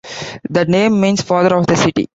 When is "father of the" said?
1.21-1.75